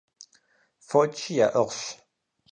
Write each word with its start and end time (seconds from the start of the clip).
Фочи 0.87 1.31
яӀыгъщ. 1.45 1.81